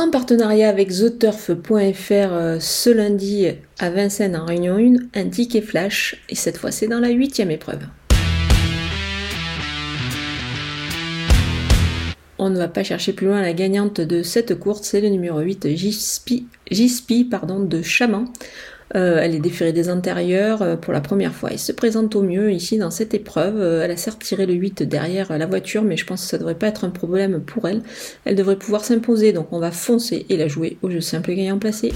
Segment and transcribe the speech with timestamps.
[0.00, 3.48] En partenariat avec TheTurf.fr euh, ce lundi
[3.80, 7.50] à Vincennes en Réunion 1, un ticket flash, et cette fois c'est dans la huitième
[7.50, 7.80] épreuve.
[12.38, 15.40] On ne va pas chercher plus loin la gagnante de cette course, c'est le numéro
[15.40, 18.26] 8, Gispi, de Chaman.
[18.96, 21.50] Euh, elle est déférée des antérieurs euh, pour la première fois.
[21.52, 23.60] Elle se présente au mieux ici dans cette épreuve.
[23.60, 26.38] Euh, elle a certes tiré le 8 derrière la voiture, mais je pense que ça
[26.38, 27.82] devrait pas être un problème pour elle.
[28.24, 31.58] Elle devrait pouvoir s'imposer, donc on va foncer et la jouer au jeu simple gagnant
[31.58, 31.92] placé.